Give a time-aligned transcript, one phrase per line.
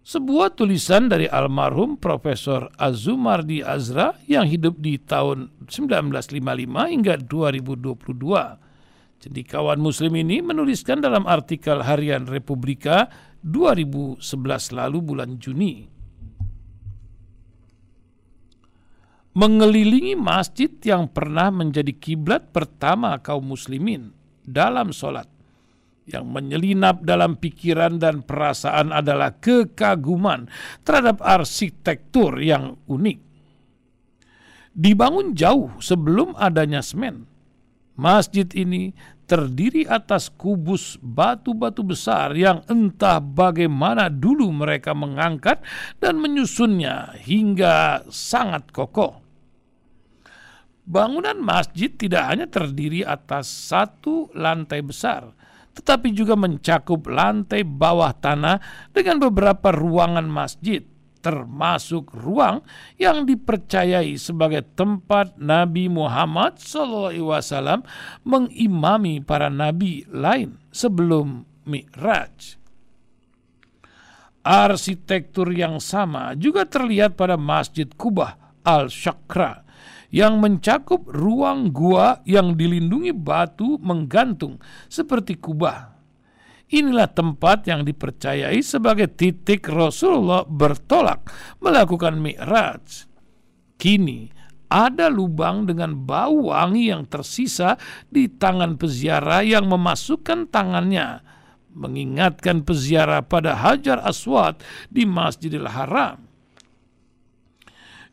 [0.00, 6.40] Sebuah tulisan dari almarhum Profesor Azumardi Azra yang hidup di tahun 1955
[6.88, 8.64] hingga 2022
[9.16, 13.08] Cendikawan Muslim ini menuliskan dalam artikel harian Republika
[13.40, 14.20] 2011
[14.76, 15.88] lalu bulan Juni.
[19.36, 24.12] Mengelilingi masjid yang pernah menjadi kiblat pertama kaum muslimin
[24.44, 25.28] dalam sholat.
[26.06, 30.46] Yang menyelinap dalam pikiran dan perasaan adalah kekaguman
[30.86, 33.18] terhadap arsitektur yang unik.
[34.76, 37.26] Dibangun jauh sebelum adanya semen,
[37.96, 38.92] Masjid ini
[39.26, 45.60] terdiri atas kubus batu-batu besar yang entah bagaimana dulu mereka mengangkat
[45.98, 49.20] dan menyusunnya hingga sangat kokoh.
[50.86, 55.34] Bangunan masjid tidak hanya terdiri atas satu lantai besar,
[55.74, 58.62] tetapi juga mencakup lantai bawah tanah
[58.94, 60.86] dengan beberapa ruangan masjid
[61.26, 62.62] termasuk ruang
[63.02, 67.82] yang dipercayai sebagai tempat Nabi Muhammad SAW
[68.22, 72.54] mengimami para nabi lain sebelum Mi'raj.
[74.46, 79.66] Arsitektur yang sama juga terlihat pada Masjid Kubah Al-Shakra
[80.14, 85.95] yang mencakup ruang gua yang dilindungi batu menggantung seperti kubah
[86.66, 91.30] Inilah tempat yang dipercayai sebagai titik Rasulullah bertolak
[91.62, 93.06] melakukan mi'raj.
[93.78, 94.26] Kini
[94.66, 97.78] ada lubang dengan bau wangi yang tersisa
[98.10, 101.22] di tangan peziarah yang memasukkan tangannya
[101.76, 104.58] mengingatkan peziarah pada Hajar Aswad
[104.88, 106.24] di Masjidil Haram.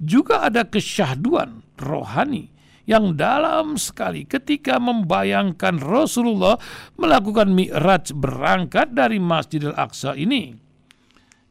[0.00, 2.48] Juga ada kesyahduan rohani
[2.90, 6.58] yang dalam sekali ketika membayangkan Rasulullah
[6.98, 10.58] melakukan mi'raj berangkat dari Masjidil Aqsa ini.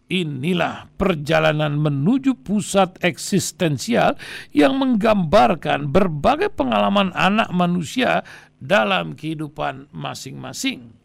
[0.09, 4.17] Inilah perjalanan menuju pusat eksistensial
[4.51, 8.25] yang menggambarkan berbagai pengalaman anak manusia
[8.57, 10.97] dalam kehidupan masing-masing.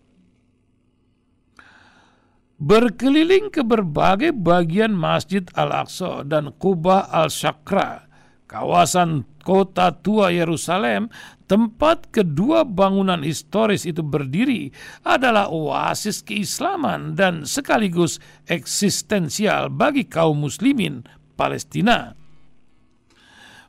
[2.56, 8.08] Berkeliling ke berbagai bagian Masjid Al-Aqsa dan Kubah Al-Shakra,
[8.46, 11.12] kawasan kota tua Yerusalem,
[11.44, 14.72] tempat kedua bangunan historis itu berdiri,
[15.04, 21.04] adalah oasis keislaman dan sekaligus eksistensial bagi kaum muslimin
[21.36, 22.16] Palestina.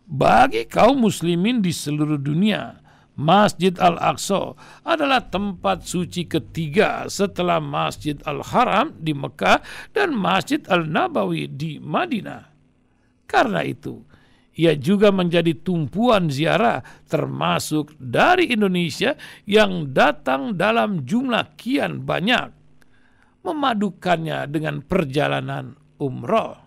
[0.05, 4.53] Bagi kaum muslimin di seluruh dunia, Masjid Al-Aqsa
[4.83, 9.63] adalah tempat suci ketiga setelah Masjid Al-Haram di Mekah
[9.95, 12.51] dan Masjid Al-Nabawi di Madinah.
[13.25, 14.03] Karena itu,
[14.55, 16.79] ia juga menjadi tumpuan ziarah
[17.11, 22.55] termasuk dari Indonesia yang datang dalam jumlah kian banyak
[23.43, 26.57] memadukannya dengan perjalanan umroh.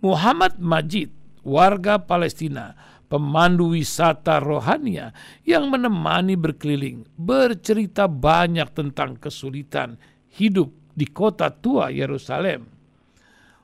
[0.00, 1.12] Muhammad Majid,
[1.44, 2.72] warga Palestina,
[3.06, 5.12] pemandu wisata rohania
[5.44, 10.00] yang menemani berkeliling, bercerita banyak tentang kesulitan
[10.32, 12.79] hidup di kota tua Yerusalem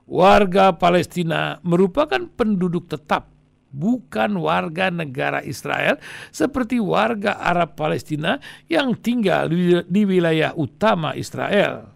[0.06, 3.26] warga Palestina merupakan penduduk tetap,
[3.74, 5.98] bukan warga negara Israel
[6.30, 8.38] seperti warga Arab Palestina
[8.70, 9.50] yang tinggal
[9.84, 11.90] di wilayah utama Israel.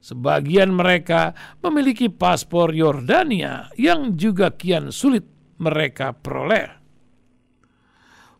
[0.00, 5.28] Sebagian mereka memiliki paspor Yordania yang juga kian sulit
[5.60, 6.80] mereka peroleh.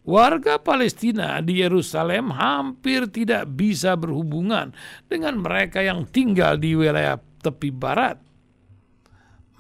[0.01, 4.73] Warga Palestina di Yerusalem hampir tidak bisa berhubungan
[5.05, 8.30] dengan mereka yang tinggal di wilayah tepi barat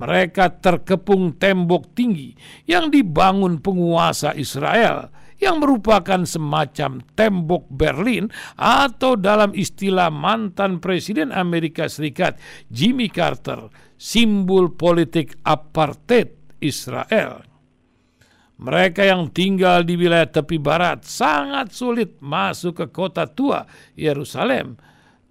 [0.01, 2.33] mereka terkepung tembok tinggi
[2.65, 11.89] yang dibangun penguasa Israel yang merupakan semacam tembok Berlin atau dalam istilah mantan Presiden Amerika
[11.89, 12.37] Serikat
[12.69, 17.45] Jimmy Carter, simbol politik apartheid Israel.
[18.61, 23.65] Mereka yang tinggal di wilayah tepi barat sangat sulit masuk ke kota tua
[23.97, 24.77] Yerusalem,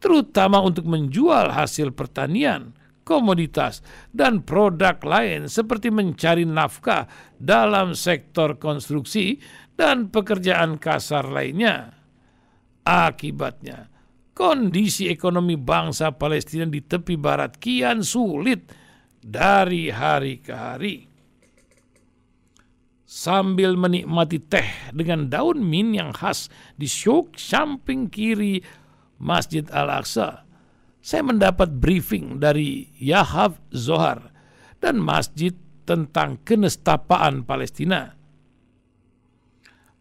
[0.01, 2.73] terutama untuk menjual hasil pertanian
[3.09, 3.81] komoditas,
[4.13, 7.09] dan produk lain seperti mencari nafkah
[7.41, 9.41] dalam sektor konstruksi
[9.73, 11.97] dan pekerjaan kasar lainnya.
[12.85, 13.89] Akibatnya,
[14.37, 18.69] kondisi ekonomi bangsa Palestina di tepi barat kian sulit
[19.17, 21.09] dari hari ke hari.
[23.09, 26.45] sambil menikmati teh dengan daun min yang khas
[26.77, 28.61] di syuk samping kiri
[29.17, 30.45] Masjid Al-Aqsa.
[31.09, 34.29] Saya mendapat briefing dari Yahab Zohar
[34.77, 35.57] dan masjid
[35.89, 38.13] tentang kenestapaan Palestina.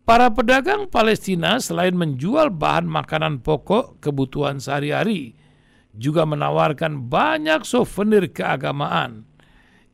[0.04, 5.32] Para pedagang Palestina selain menjual bahan makanan pokok kebutuhan sehari-hari,
[5.96, 9.24] juga menawarkan banyak souvenir keagamaan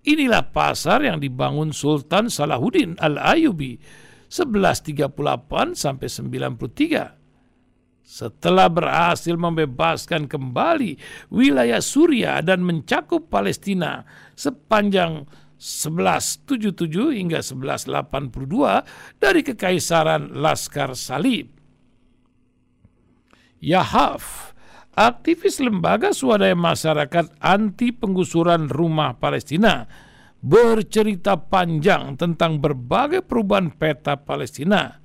[0.04, 3.80] Inilah pasar yang dibangun Sultan Salahuddin Al-Ayubi
[4.28, 5.08] 1138
[5.72, 7.23] sampai 93.
[8.04, 11.00] Setelah berhasil membebaskan kembali
[11.32, 14.04] wilayah Suria dan mencakup Palestina
[14.36, 15.24] sepanjang
[15.56, 21.48] 1177 hingga 1182 dari kekaisaran Laskar Salib.
[23.64, 24.52] Yahaf
[24.92, 29.88] aktivis lembaga swadaya masyarakat anti penggusuran rumah Palestina
[30.44, 35.00] bercerita panjang tentang berbagai perubahan peta Palestina,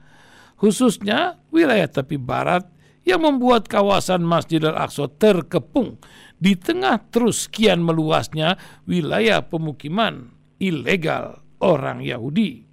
[0.60, 2.68] khususnya wilayah tepi barat
[3.08, 6.00] yang membuat kawasan Masjid Al-Aqsa terkepung
[6.40, 8.56] di tengah terus kian meluasnya
[8.88, 12.68] wilayah pemukiman ilegal orang Yahudi.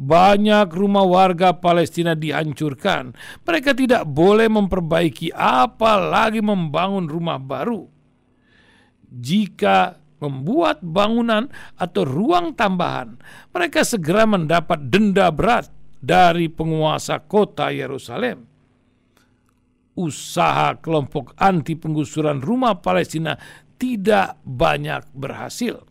[0.00, 3.12] Banyak rumah warga Palestina dihancurkan.
[3.44, 7.84] Mereka tidak boleh memperbaiki, apalagi membangun rumah baru.
[9.12, 13.20] Jika membuat bangunan atau ruang tambahan,
[13.52, 15.68] mereka segera mendapat denda berat
[16.00, 18.48] dari penguasa kota Yerusalem.
[20.00, 23.36] Usaha kelompok anti penggusuran rumah Palestina
[23.76, 25.90] tidak banyak berhasil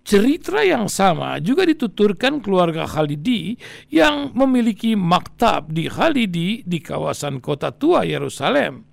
[0.00, 3.54] Cerita yang sama juga dituturkan keluarga Khalidi
[3.94, 8.90] yang memiliki maktab di Khalidi di kawasan kota tua Yerusalem.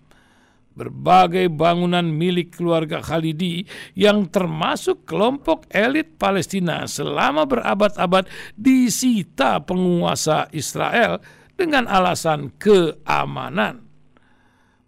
[0.78, 3.66] Berbagai bangunan milik keluarga Khalidi
[3.98, 11.18] yang termasuk kelompok elit Palestina selama berabad-abad disita penguasa Israel
[11.58, 13.84] dengan alasan keamanan.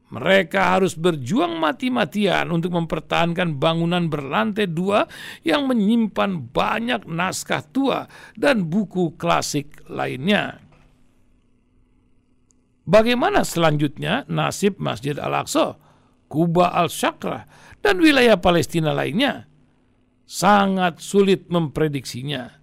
[0.10, 5.06] Mereka harus berjuang mati-matian untuk mempertahankan bangunan berlantai dua
[5.45, 10.66] yang menyimpan banyak naskah tua dan buku klasik lainnya.
[12.89, 15.77] Bagaimana selanjutnya nasib Masjid Al-Aqsa,
[16.25, 17.45] Kuba Al-Shakra,
[17.86, 19.45] dan wilayah Palestina lainnya?
[20.25, 22.60] Sangat sulit memprediksinya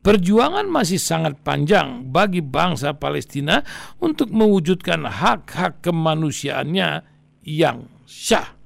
[0.00, 3.60] Perjuangan masih sangat panjang bagi bangsa Palestina
[4.00, 7.04] untuk mewujudkan hak-hak kemanusiaannya
[7.44, 8.56] yang syah.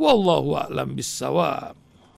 [0.00, 1.87] Wallahu a'lam bissawab.